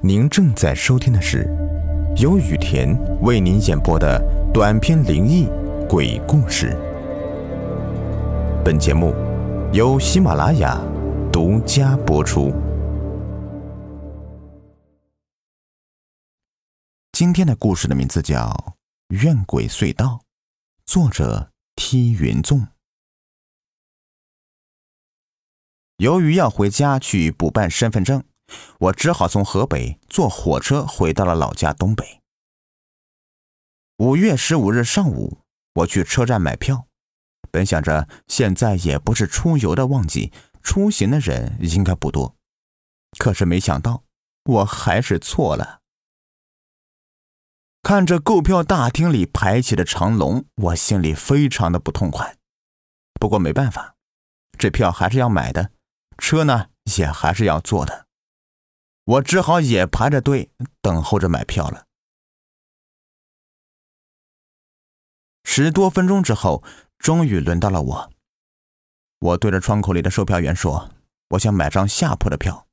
[0.00, 1.44] 您正在收听的是
[2.22, 4.22] 由雨田为您演播的
[4.54, 5.48] 短篇灵异
[5.88, 6.68] 鬼故事。
[8.64, 9.12] 本节目
[9.72, 10.80] 由喜马拉雅
[11.32, 12.54] 独家播出。
[17.10, 18.74] 今天的故事的名字叫
[19.20, 20.20] 《怨鬼隧道》，
[20.86, 22.68] 作者梯云纵。
[25.96, 28.27] 由于要回家去补办身份证。
[28.78, 32.20] 我只好从河北坐火车回到了老家东北。
[33.98, 35.38] 五月十五日上午，
[35.74, 36.86] 我去车站买票，
[37.50, 42.36] 本想着现在也不是出游的旺季，出行的人应该不多。
[43.18, 44.04] 可是没想到，
[44.44, 45.80] 我还是错了。
[47.82, 52.36] 看着购票大厅里排起的长龙，我心里非常的不痛快。
[53.14, 53.96] 不过没办法，
[54.58, 55.72] 这票还是要买的，
[56.18, 58.07] 车呢也还是要坐的。
[59.08, 60.50] 我只好也排着队
[60.82, 61.86] 等候着买票了。
[65.44, 66.62] 十多分钟之后，
[66.98, 68.12] 终于轮到了我。
[69.20, 70.90] 我对着窗口里的售票员说
[71.30, 72.66] ：“我想买张下铺的票，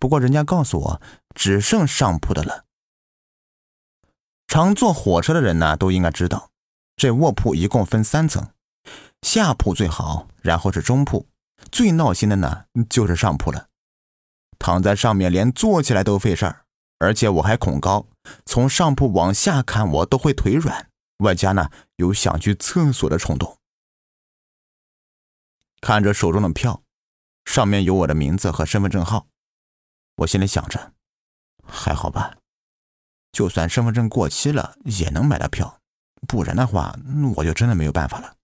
[0.00, 2.64] 不过人家告诉我只剩上铺的了。”
[4.48, 6.50] 常坐火车的人呢，都应该知道，
[6.96, 8.52] 这卧铺一共分三层，
[9.22, 11.28] 下铺最好，然后是中铺，
[11.70, 13.68] 最闹心的呢就是上铺了。
[14.62, 16.64] 躺在上面，连坐起来都费事儿，
[17.00, 18.06] 而且我还恐高，
[18.44, 20.88] 从上铺往下看，我都会腿软，
[21.18, 23.58] 外加呢有想去厕所的冲动。
[25.80, 26.80] 看着手中的票，
[27.44, 29.26] 上面有我的名字和身份证号，
[30.18, 30.92] 我心里想着，
[31.66, 32.36] 还好吧，
[33.32, 35.80] 就算身份证过期了，也能买到票，
[36.28, 36.96] 不然的话，
[37.34, 38.36] 我就真的没有办法了。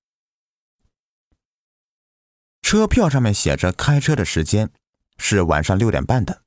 [2.60, 4.72] 车票上面写着开车的时间。
[5.18, 6.42] 是晚上六点半的，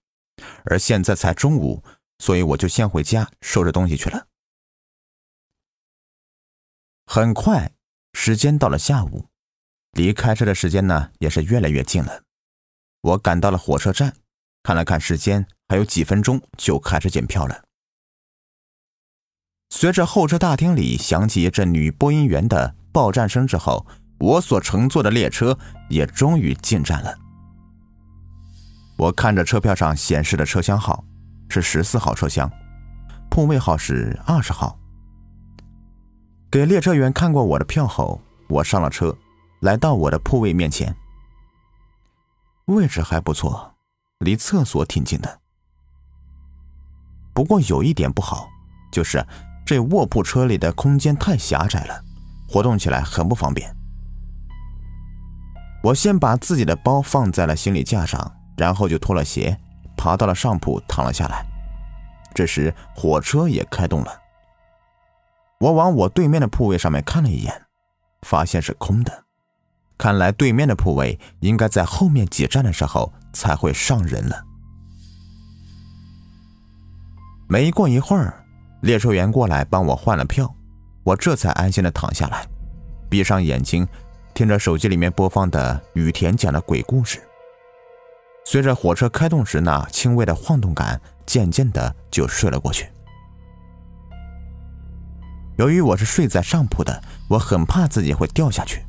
[0.65, 1.83] 而现在才中午，
[2.19, 4.27] 所以我就先回家收拾东西去了。
[7.05, 7.73] 很快，
[8.13, 9.27] 时间到了下午，
[9.91, 12.23] 离开车的时间呢也是越来越近了。
[13.01, 14.15] 我赶到了火车站，
[14.63, 17.63] 看了看时间，还有几分钟就开始检票了。
[19.69, 23.85] 随着候车大厅里响起一阵女播音员的报站声之后，
[24.19, 25.57] 我所乘坐的列车
[25.89, 27.17] 也终于进站了。
[29.01, 31.03] 我看着车票上显示的车厢号
[31.49, 32.47] 是十四号车厢，
[33.31, 34.77] 铺位号是二十号。
[36.51, 39.17] 给列车员看过我的票后，我上了车，
[39.61, 40.95] 来到我的铺位面前。
[42.65, 43.73] 位置还不错，
[44.19, 45.39] 离厕所挺近的。
[47.33, 48.47] 不过有一点不好，
[48.91, 49.25] 就是
[49.65, 52.03] 这卧铺车里的空间太狭窄了，
[52.47, 53.75] 活动起来很不方便。
[55.81, 58.31] 我先把自己的包放在了行李架上。
[58.61, 59.57] 然后就脱了鞋，
[59.97, 61.43] 爬到了上铺躺了下来。
[62.31, 64.21] 这时火车也开动了。
[65.59, 67.63] 我往我对面的铺位上面看了一眼，
[68.21, 69.23] 发现是空的。
[69.97, 74.43] 看来对面的铺位应该在后面几站的时候才会上人了。
[77.49, 78.45] 没过一会儿，
[78.81, 80.53] 列车员过来帮我换了票，
[81.03, 82.45] 我这才安心的躺下来，
[83.09, 83.87] 闭上眼睛，
[84.35, 87.19] 听着手机里面播放的雨田讲的鬼故事。
[88.43, 92.89] 随着火车开动时那轻微的晃动感，渐渐的就睡了过去。
[95.57, 98.83] 由于我是睡在上铺的，我很怕自己会掉下去，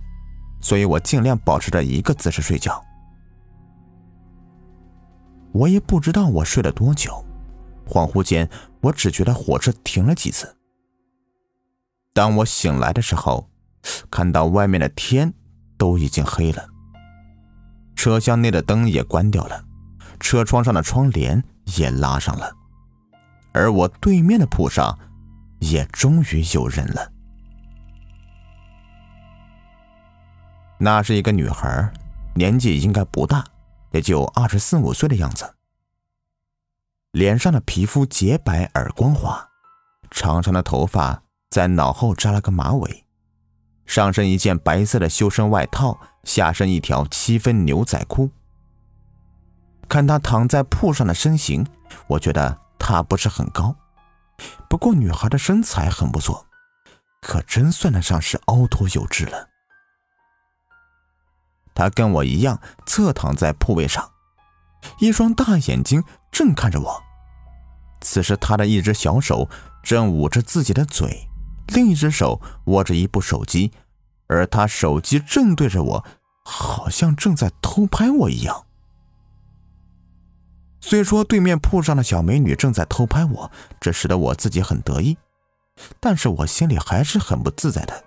[0.61, 2.83] 所以我尽量保持着一个姿势睡觉。
[5.53, 7.25] 我也不知道我睡了多久，
[7.87, 8.49] 恍惚间，
[8.81, 10.57] 我只觉得火车停了几次。
[12.15, 13.51] 当我醒来的时候，
[14.11, 15.35] 看到外面的天
[15.77, 16.72] 都已经黑了。
[17.95, 19.65] 车厢内的灯也关掉了，
[20.19, 21.43] 车窗上的窗帘
[21.77, 22.53] 也拉上了，
[23.53, 24.99] 而我对面的铺上
[25.61, 27.13] 也终于有人了。
[30.79, 31.93] 那是一个女孩，
[32.35, 33.45] 年纪应该不大，
[33.93, 35.55] 也就二十四五岁的样子。
[37.13, 39.49] 脸上的皮肤洁白而光滑，
[40.11, 43.05] 长长的头发在脑后扎了个马尾。
[43.85, 48.31] 上身一件白色的修身外套，下身一条七分牛仔裤。
[49.89, 51.67] 看她躺在铺上的身形，
[52.07, 53.77] 我觉得她不是很高，
[54.69, 56.47] 不过女孩的身材很不错，
[57.21, 59.49] 可真算得上是凹凸有致了。
[61.75, 64.11] 她跟我一样侧躺在铺位上，
[65.01, 67.03] 一双大眼睛正看着我。
[68.01, 69.49] 此时，她的一只小手
[69.83, 71.29] 正捂着自己的嘴。
[71.69, 73.73] 另一只手握着一部手机，
[74.33, 76.05] 而他手机正对着我，
[76.45, 78.65] 好像正在偷拍我一样。
[80.81, 83.51] 虽说对面铺上的小美女正在偷拍我，
[83.81, 85.17] 这使得我自己很得意，
[86.01, 88.05] 但是我心里还是很不自在的。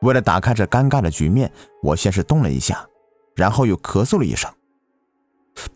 [0.00, 1.52] 为了打开这尴尬的局面，
[1.82, 2.84] 我先是动了一下，
[3.36, 4.52] 然后又咳嗽了一声。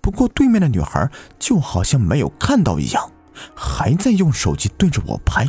[0.01, 1.09] 不过对面的女孩
[1.39, 3.13] 就好像没有看到一样，
[3.55, 5.47] 还在用手机对着我拍。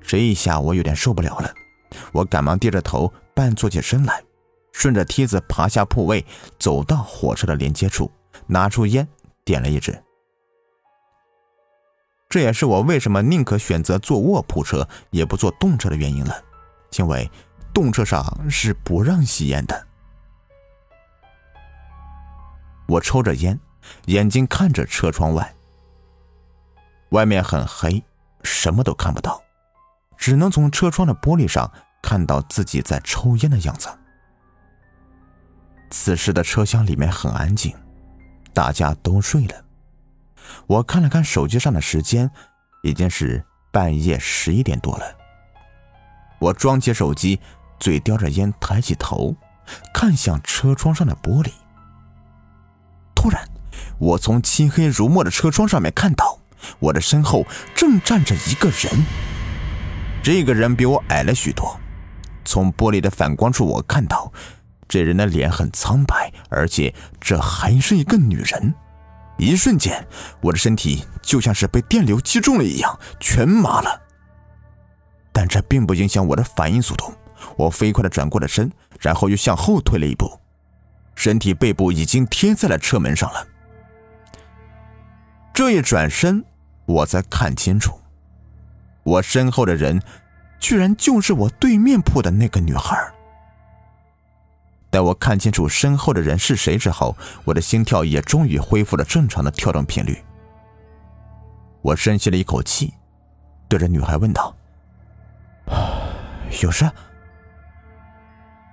[0.00, 1.52] 这一下我有点受不了了，
[2.12, 4.22] 我赶忙低着头，半坐起身来，
[4.72, 6.24] 顺着梯子爬下铺位，
[6.58, 8.10] 走到火车的连接处。
[8.46, 9.06] 拿出烟，
[9.44, 10.02] 点了一支。
[12.28, 16.42] 这也是我为什么宁可选择坐卧铺车，也不坐动车的原因了，
[16.96, 17.30] 因为
[17.74, 19.86] 动车上是不让吸烟的。
[22.88, 23.58] 我抽着烟，
[24.06, 25.54] 眼睛看着车窗外。
[27.10, 28.02] 外面很黑，
[28.42, 29.41] 什么都看不到，
[30.22, 31.68] 只能从车窗的玻璃上
[32.00, 33.88] 看到自己在抽烟的样子。
[35.90, 37.74] 此时的车厢里面很安静。
[38.54, 39.64] 大家都睡了，
[40.68, 42.30] 我看了看手机上的时间，
[42.84, 45.04] 已经是半夜十一点多了。
[46.38, 47.40] 我装起手机，
[47.80, 49.34] 嘴叼着烟，抬起头，
[49.92, 51.50] 看向车窗上的玻璃。
[53.12, 53.48] 突然，
[53.98, 56.38] 我从漆黑如墨的车窗上面看到，
[56.78, 59.04] 我的身后正站着一个人。
[60.22, 61.76] 这个人比我矮了许多，
[62.44, 64.32] 从玻璃的反光处，我看到。
[64.88, 68.74] 这人的脸很苍白，而且这还是一个女人。
[69.38, 70.06] 一瞬间，
[70.42, 74.00] 我的身体就像是被电流击中了一样，全麻了。
[75.32, 77.12] 但这并不影响我的反应速度。
[77.56, 78.70] 我飞快地转过了身，
[79.00, 80.38] 然后又向后退了一步，
[81.16, 83.46] 身体背部已经贴在了车门上了。
[85.54, 86.44] 这一转身，
[86.84, 87.98] 我才看清楚，
[89.02, 90.00] 我身后的人，
[90.60, 92.96] 居然就是我对面铺的那个女孩。
[94.90, 100.22] 待我看清楚身后的人是谁之后，我的心跳也终于恢复了正常的跳动频率。
[101.80, 102.92] 我深吸了一口气，
[103.68, 104.54] 对着女孩问道
[106.62, 106.88] ：“有事？”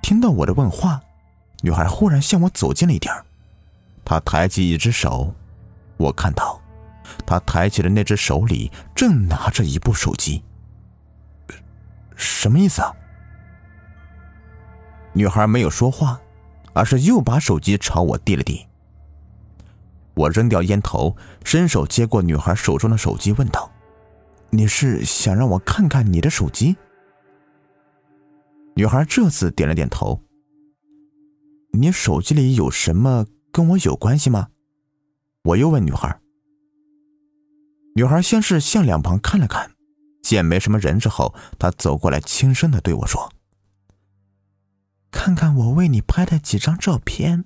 [0.04, 1.02] 听到我的问话，
[1.62, 3.14] 女孩忽然向我走近了一点
[4.04, 5.34] 她抬起一只手，
[5.98, 6.59] 我看到，
[7.30, 10.44] 他抬起的那只手里正拿着一部手机。
[12.16, 12.92] 什么意思啊？
[15.14, 16.20] 女孩没有说话，
[16.74, 18.66] 而是又把手机朝我递了递。
[20.16, 21.16] 我扔掉烟头，
[21.46, 23.72] 伸手接过女孩手中的手机，问道
[24.50, 26.76] ：“你是想让我看看你的手机？”
[28.74, 30.20] 女孩这次点了点头。
[31.78, 34.48] “你手机里有什么跟我有关系吗？”
[35.46, 36.20] 我又问女孩。
[38.00, 39.76] 女孩先是向两旁看了看，
[40.24, 43.30] 见没什么人之后，她走过来，轻声的对我说。
[45.12, 47.44] 看看我为你拍的几张照片，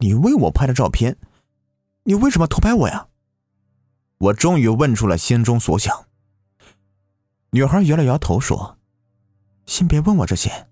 [0.00, 1.16] 你为我拍的照片，
[2.02, 3.08] 你为什么偷拍我呀？
[4.18, 6.04] 我终于问出了心中所想。
[7.52, 8.76] 女孩摇了摇头说
[9.64, 10.68] ：“先别问我这些，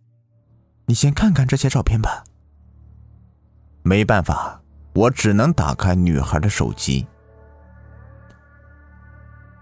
[0.84, 2.24] 你先看看这些照片吧。”
[3.82, 4.60] 没办法，
[4.92, 7.06] 我只能打开女孩的手机。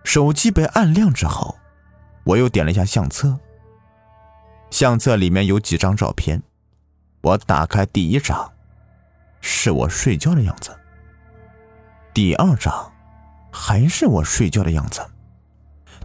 [0.05, 1.57] 手机被按亮之后，
[2.25, 3.39] 我又点了一下相册。
[4.71, 6.43] 相册里面有几张照片，
[7.23, 8.53] 我打开第一张，
[9.41, 10.71] 是我睡觉的样子。
[12.13, 12.93] 第二张，
[13.51, 15.01] 还是我睡觉的样子。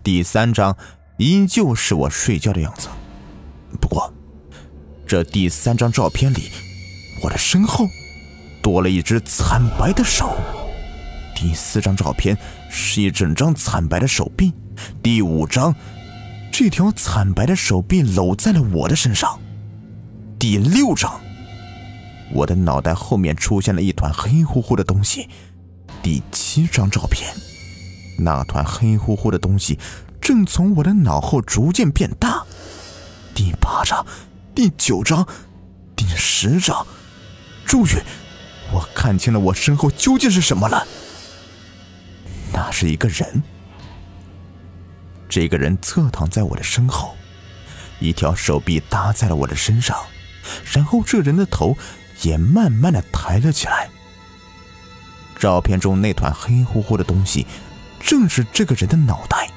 [0.02, 0.76] 第三张，
[1.18, 2.88] 依旧是我睡觉的样子。
[3.80, 4.12] 不过，
[5.06, 6.52] 这第三张照片里，
[7.24, 7.86] 我的身后
[8.62, 10.36] 多了一只惨白的手。
[11.40, 12.38] 第四张照片
[12.70, 14.52] 是一整张惨白的手臂。
[15.02, 15.74] 第五张。
[16.52, 19.40] 这条惨白的手臂搂在了我的身上。
[20.38, 21.22] 第六张，
[22.34, 25.30] 我的脑袋后面出现了一团黑乎乎的东西。
[26.04, 27.34] 第七张照片，
[28.18, 29.80] 那团黑乎乎的东西
[30.20, 32.44] 正从我的脑后逐渐变大。
[33.34, 34.06] 第八张，
[34.54, 35.26] 第九张，
[35.96, 36.86] 第十张，
[37.66, 37.92] 终于，
[38.74, 40.86] 我看清了我身后究竟是什么了。
[42.80, 43.44] 是一个人。
[45.28, 47.14] 这个人侧躺在我的身后，
[48.00, 49.98] 一条手臂搭在了我的身上，
[50.72, 51.78] 然后这人的头
[52.22, 53.90] 也慢慢的抬了起来。
[55.38, 57.46] 照片中那团黑乎乎的东西，
[58.00, 59.50] 正是这个人的脑袋。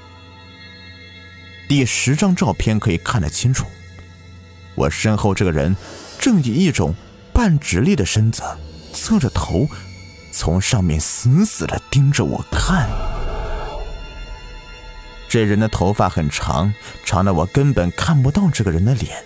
[1.69, 3.67] 第十张照片可以看得清楚，
[4.75, 5.77] 我身后这个人
[6.19, 6.93] 正以一种
[7.33, 8.43] 半直立的身子，
[8.93, 9.69] 侧着头，
[10.33, 12.89] 从上面死死的盯着我看。
[15.29, 16.75] 这人的头发很长，
[17.05, 19.23] 长的我根本看不到这个人的脸。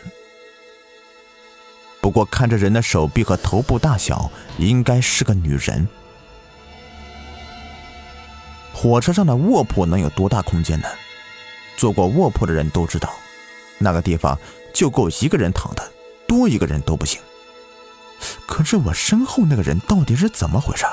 [2.01, 5.89] 不过看着人的手臂和头部大小，应该是个女人。
[8.73, 10.89] 火车上的卧铺能有多大空间呢？
[11.77, 13.13] 坐过卧铺的人都知道，
[13.79, 14.39] 那个地方
[14.73, 15.91] 就够一个人躺的，
[16.29, 17.21] 多一个人都不行。
[18.47, 20.85] 可是我身后那个人到底是怎么回事？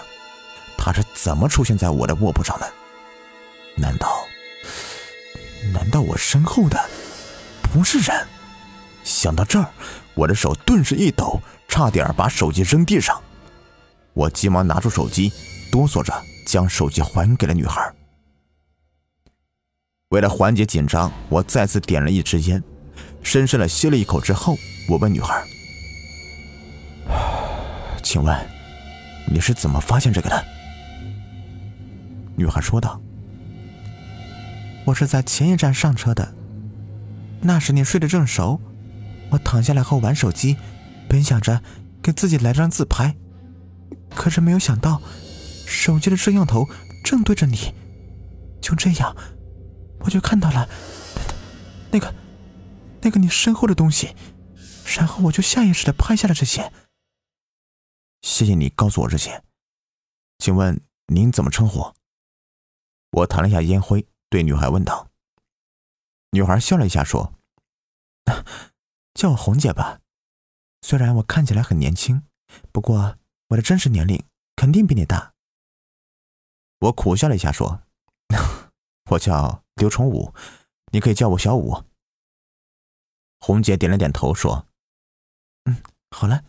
[0.78, 2.74] 他是怎么出现在我的卧铺上的？
[3.78, 4.26] 难道，
[5.74, 6.78] 难道我身后的
[7.62, 8.28] 不是人？
[9.04, 9.70] 想到这儿，
[10.14, 13.22] 我的手顿时一抖，差点把手机扔地上。
[14.14, 15.32] 我急忙拿出手机，
[15.72, 16.14] 哆嗦着
[16.46, 17.94] 将手机还给了女孩。
[20.10, 22.64] 为了缓解紧张，我再次点了一支烟，
[23.24, 24.56] 深深的吸了一口之后，
[24.88, 25.44] 我问女孩
[28.04, 28.38] ：“请问，
[29.26, 30.46] 你是怎么发现这个的？”
[32.38, 33.02] 女孩说道
[34.86, 36.36] ：“我是在前一站上车的，
[37.42, 38.60] 那时你睡得正熟。”
[39.32, 40.58] 我躺下来后玩手机，
[41.08, 41.64] 本想着
[42.04, 43.16] 给自己来张自拍，
[44.14, 45.02] 可是没有想到，
[45.66, 46.70] 手机的摄像头
[47.04, 47.74] 正对着你。
[48.62, 49.16] 就这样，
[50.02, 50.70] 我就看到了
[51.90, 52.14] 那个、
[53.02, 54.16] 那个你身后的东西，
[54.98, 56.72] 然后我就下意识的拍下了这些。
[58.34, 59.44] 谢谢你告诉我这些，
[60.40, 61.94] 请问您怎么称呼？
[63.12, 65.12] 我弹了一下烟灰，对女孩问道。
[66.32, 67.32] 女孩笑了一下说。
[69.14, 70.02] 叫我红姐吧，
[70.82, 72.24] 虽然我看起来很年轻，
[72.72, 74.26] 不过我的真实年龄
[74.56, 75.36] 肯定比你大。
[76.80, 77.84] 我苦笑了一下说
[79.12, 80.34] ：“我叫刘崇武，
[80.92, 81.84] 你可以叫我小武。”
[83.40, 84.66] 红姐点了点头说
[85.70, 86.44] ：“嗯，好了，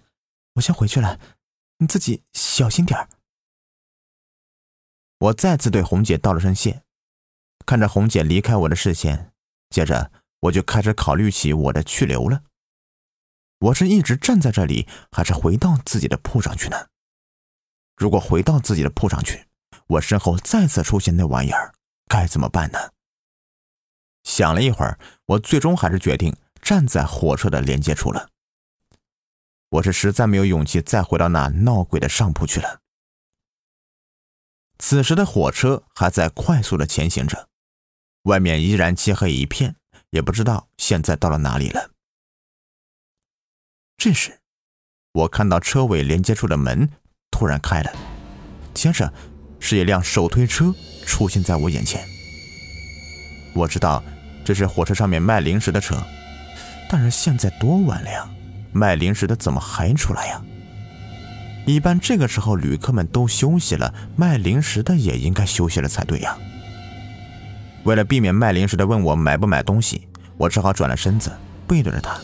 [0.54, 1.20] 我先回去了，
[1.78, 3.08] 你自己小心点儿。”
[5.18, 6.82] 我再次对红姐道了声谢，
[7.64, 9.32] 看着红姐离开我的视线，
[9.70, 12.42] 接着我就开始考虑起我的去留了。
[13.60, 16.88] 我是一直站在这里，还是回到自己的铺上去呢？
[17.96, 19.46] 如果回到自己的铺上去，
[19.86, 21.72] 我身后再次出现那玩意儿，
[22.06, 22.90] 该怎么办呢？
[24.24, 28.30] 想了一会儿，我最终还是决定站在火车的连接处了。
[29.74, 32.80] 我是实在没有勇气再回到那闹鬼的上铺去了。
[34.78, 37.48] 此时的火车还在快速的前行着，
[38.22, 39.74] 外面依然漆黑一片，
[40.10, 41.90] 也不知道现在到了哪里了。
[43.96, 44.38] 这时，
[45.12, 46.88] 我看到车尾连接处的门
[47.32, 47.92] 突然开了，
[48.74, 49.12] 接着
[49.58, 50.72] 是一辆手推车
[51.04, 52.06] 出现在我眼前。
[53.56, 54.04] 我知道
[54.44, 55.96] 这是火车上面卖零食的车，
[56.88, 58.28] 但是现在多晚了呀，
[58.74, 60.42] 卖零食的怎么还出来呀？
[61.64, 66.36] 一般这个时候旅客们都休息了，卖零食的也应该休息了才对呀。
[67.84, 71.32] 为了避免卖零食的问我买不买东西，我只好转了身子，
[71.66, 72.20] 背对着他。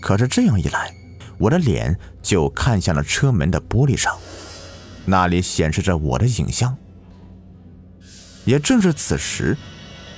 [0.00, 0.94] 可是这样一来，
[1.38, 4.16] 我的脸就看向了车门的玻璃上，
[5.04, 6.76] 那里显示着我的影像。
[8.44, 9.56] 也正是此时，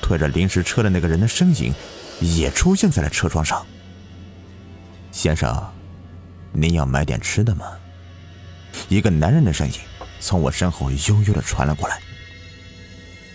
[0.02, 1.72] 推着零食车的那个人的身影
[2.20, 3.66] 也出现在了车窗上。
[5.10, 5.72] 先生，
[6.52, 7.66] 您要买点吃的吗？
[8.88, 9.74] 一个男人的声音
[10.20, 11.98] 从我身后悠悠的传了过来。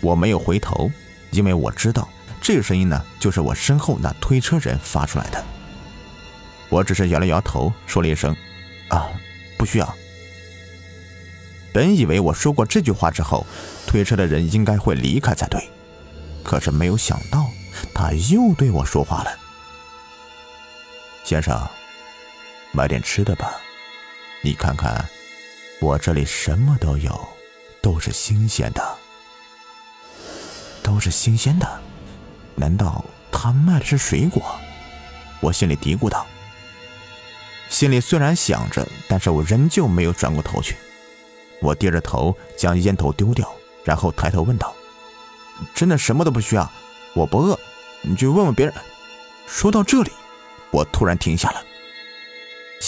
[0.02, 0.90] 我没有回头，
[1.32, 2.08] 因为我知道
[2.42, 5.44] 这个声音呢，就是我身后那推车人发出来的。
[6.70, 8.36] 我只是摇了摇头，说了一声
[8.90, 9.10] ：“啊，
[9.58, 9.96] 不需要。”
[11.74, 13.46] 本以为我说过这句话之后，
[13.88, 15.70] 推车的人应该会离开才对，
[16.44, 17.50] 可是没有想到
[17.94, 19.32] 他又对我说话了
[21.24, 21.66] ：“先生，
[22.74, 23.56] 买点吃的吧，
[24.42, 25.08] 你看看，
[25.80, 27.28] 我这里什么都有，
[27.82, 28.98] 都是新鲜的，
[30.84, 31.82] 都是新鲜的。
[32.56, 34.44] 难道他卖的是水果？”
[35.40, 36.26] 我心里嘀咕道。
[37.70, 40.76] 心里虽然想着，但是我仍旧没有转过头去。
[41.62, 43.50] 我低着头将烟头丢掉，
[43.86, 44.76] 然后抬头问道
[45.74, 46.70] ：“真的什么都不需要？
[47.14, 47.58] 我不饿，
[48.02, 48.76] 你去问问别人。”
[49.48, 50.12] 说到这里，
[50.74, 51.64] 我突然停下了，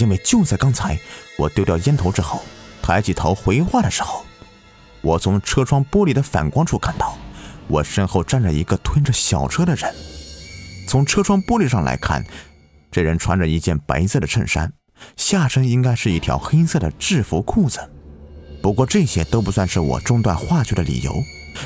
[0.02, 1.00] 因为就在刚才，
[1.38, 2.44] 我丢掉烟头之后，
[2.82, 4.26] 抬起头回话的时候，
[5.02, 7.18] 我从车窗玻璃的反光处看到，
[7.68, 9.96] 我身后站着一个推着小车的人。
[10.88, 12.26] 从车窗玻璃上来看。
[12.92, 14.72] 这人穿着一件白色的衬衫，
[15.18, 17.92] 下身应该是一条黑色的制服裤子。
[18.62, 21.14] 不过这些都不算是我中断话剧的理由。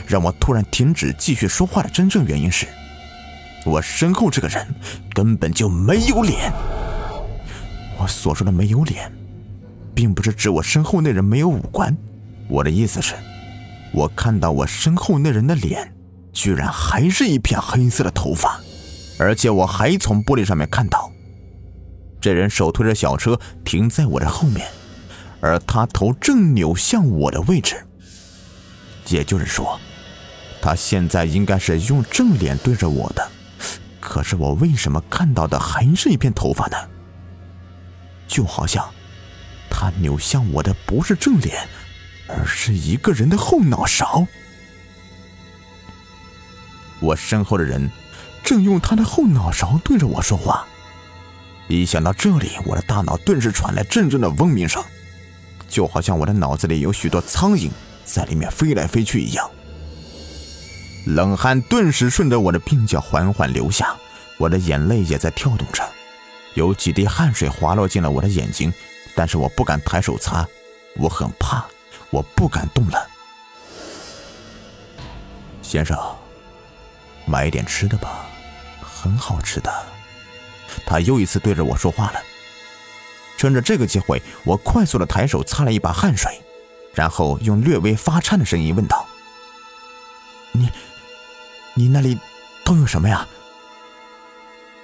[0.08, 2.68] 让我突然停止继续说话的真正原因是，
[3.70, 4.66] 我身后这个人
[5.14, 6.52] 根本就没有脸。
[8.00, 9.12] 我所说的没有脸，
[9.94, 11.96] 并不是指我身后那人没有五官。
[12.48, 13.14] 我的意思是，
[13.94, 15.94] 我看到我身后那人的脸，
[16.34, 18.60] 居然还是一片黑色的头发，
[19.20, 21.12] 而且我还从玻璃上面看到。
[22.20, 24.68] 这人手推着小车停在我的后面，
[25.42, 27.76] 而他头正扭向我的位置。
[29.10, 29.80] 也就是说，
[30.62, 33.30] 他现在应该是用正脸对着我的。
[34.10, 36.76] 可是我为什么看到的还是一片头发呢？
[38.28, 38.84] 就好像
[39.70, 41.56] 他扭向我的不是正脸，
[42.28, 44.26] 而是一个人的后脑勺。
[47.00, 47.88] 我身后的人
[48.44, 50.66] 正用他的后脑勺对着我说话。
[51.68, 54.84] 一想到这里，我的大脑顿时传来阵阵的嗡鸣声，
[55.70, 57.70] 就好像我的脑子里有许多苍蝇
[58.06, 59.48] 在里面飞来飞去一样。
[61.16, 63.96] 冷汗顿时顺着我的鬓角缓缓流下，
[64.38, 65.84] 我的眼泪也在跳动着，
[66.54, 68.72] 有几滴汗水滑落进了我的眼睛，
[69.16, 70.48] 但是我不敢抬手擦，
[70.98, 71.66] 我很怕，
[72.12, 73.08] 我不敢动了。
[75.64, 75.98] 先生，
[77.26, 78.26] 买一点吃的吧，
[78.80, 79.74] 很好吃的。
[80.86, 82.22] 他又一次对着我说话了。
[83.38, 86.40] 趁着这个机会，我快速的抬手擦了一把汗水，
[86.94, 89.08] 然后用略微发颤的声音问道
[90.52, 90.70] ：“你，
[91.80, 92.18] 你那里
[92.66, 93.26] 都有什么呀？”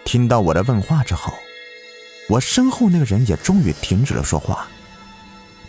[0.06, 1.34] 听到我的问话之后，
[2.30, 4.66] 我身后那个人也终于停止了说话。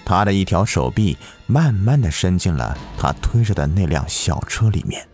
[0.05, 5.05] 他的一条手臂慢慢的伸进了他推着的那辆小车里面。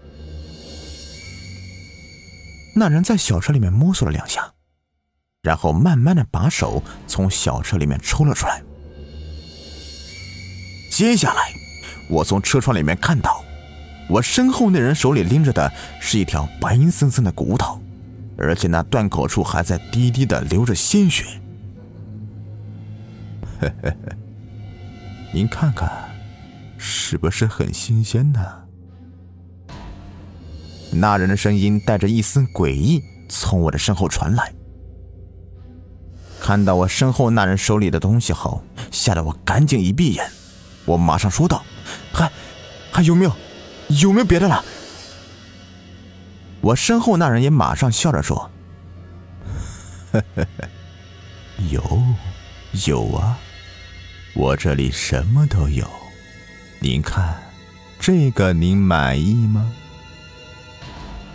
[2.76, 4.52] 那人在小车里面摸索了两下。
[5.40, 8.62] 然后慢慢的把手从小车里面抽了出来。
[10.90, 11.52] 接下来，
[12.09, 13.42] 我从车窗里面看到，
[14.09, 17.80] 我身后那人手里拎着的是一条白森森的骨头，
[18.37, 21.25] 而且那断口处还在滴滴的流着鲜血。
[23.61, 24.16] 嘿嘿嘿，
[25.32, 25.90] 您看看，
[26.76, 28.40] 是不是很新鲜呢？
[30.92, 34.52] 那人的声音带着一丝诡异，从我的身后传来。
[36.38, 40.28] 看到我身后那人手里的东西后，吓得我赶紧一闭眼。
[40.85, 41.62] 我马上说道
[42.12, 42.30] ：“还
[42.90, 43.32] 还有没有？
[44.00, 44.64] 有没有别的了？”
[46.62, 48.50] 我身后那人也马上笑着说：“，
[51.71, 52.02] 有
[52.86, 53.36] 有啊，
[54.34, 55.84] 我这里什么都有。
[56.78, 57.36] 您看，
[57.99, 59.73] 这个您满意吗？”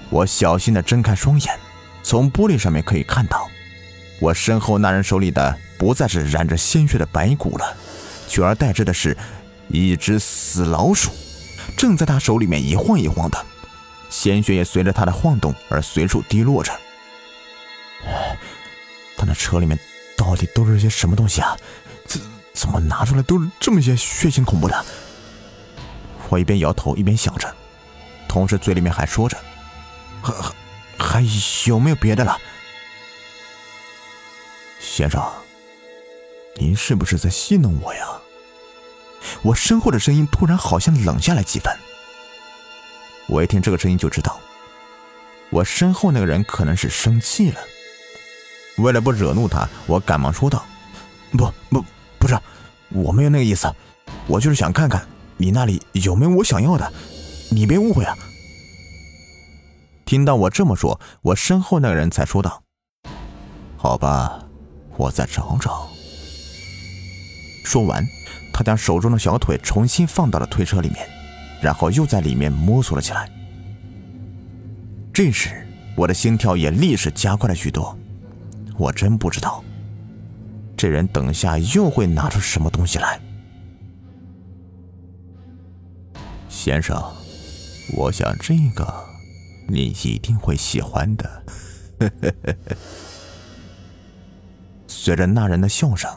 [0.10, 1.60] 我小心的睁开双眼，
[2.01, 3.49] 从玻璃上面可以看到。
[4.19, 7.75] 我身后那人手里的不再是染着鲜血的白骨了，
[8.29, 9.15] 取而代之的是
[9.67, 11.12] 一只死老鼠，
[11.77, 13.45] 正在他手里面一晃一晃的，
[14.09, 16.77] 鲜血也随着他的晃动而随处滴落着。
[19.15, 19.77] 他那车里面
[20.17, 21.55] 到底都是些什么东西啊？
[22.05, 22.19] 怎
[22.53, 24.85] 怎么拿出来都是这么些血腥恐怖的？
[26.29, 27.55] 我一边摇头一边想着，
[28.27, 29.37] 同时嘴里面还说着
[30.21, 30.51] ：“还还
[30.97, 31.25] 还
[31.67, 32.37] 有没有别的了？”
[34.81, 35.23] 先生，
[36.55, 38.07] 您是不是在戏弄我呀？
[39.41, 41.73] 我身后的声音突然好像冷下来几分。
[43.27, 44.39] 我一听这个声音就知道，
[45.49, 47.59] 我身后那个人可能是生气了。
[48.77, 50.65] 为了不惹怒他，我赶忙说道
[51.31, 51.83] ：“不不，
[52.19, 52.39] 不是，
[52.89, 53.73] 我没有那个意思，
[54.27, 56.93] 我就是想看看你那里有没有我想要的，
[57.49, 58.17] 你别误会啊。”
[60.05, 62.63] 听到我这么说，我身后那个人才说道
[63.77, 64.43] ：“好吧。”
[64.97, 65.87] 我再找找。
[67.63, 68.03] 说完，
[68.58, 71.08] 他将手中的小腿重新放到了推车里面，
[71.62, 73.30] 然后又在里面摸索了起来。
[75.13, 75.63] 这时，
[75.96, 77.96] 我的心跳也立时加快了许多。
[78.76, 79.63] 我真不知道，
[80.76, 83.22] 这人等下又会拿出什么东西来。
[86.50, 87.00] 先生，
[87.96, 88.91] 我想这个
[89.67, 91.43] 你一定会喜欢的。
[94.88, 96.10] 随着那人的笑声，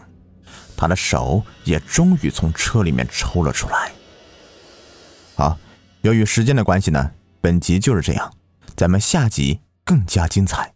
[0.80, 3.92] 他的手也终于从车里面抽了出来。
[5.36, 5.58] 好，
[6.00, 8.32] 由于时间的关系呢，本集就是这样，
[8.74, 10.72] 咱们下集更加精彩。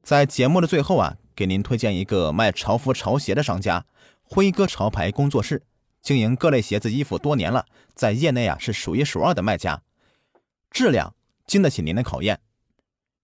[0.00, 3.84] 在节目的最后啊，给您推荐一个卖潮服潮鞋的商家——
[4.22, 5.64] 辉哥潮牌工作室，
[6.00, 9.82] 经营各类鞋子衣服多年了，在业内啊是数一数二的卖家，
[10.70, 11.12] 质量
[11.48, 12.38] 经得起您的考验。